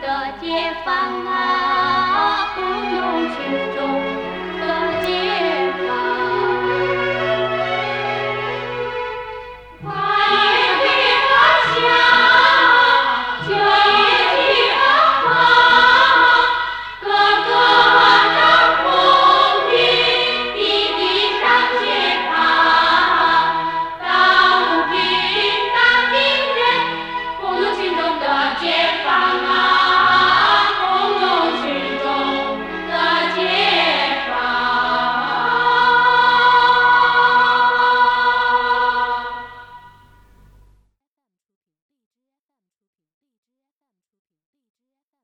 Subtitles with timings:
[0.00, 0.94] 的解放
[1.26, 2.33] 啊。